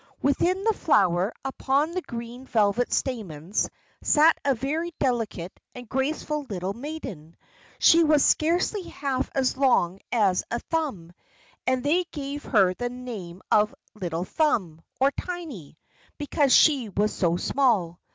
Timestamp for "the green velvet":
1.91-2.91